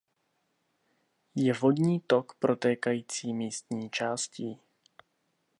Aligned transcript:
Je 1.35 1.53
vodní 1.53 1.99
tok 1.99 2.33
protékající 2.35 3.33
místní 3.33 3.89
částí. 3.89 4.59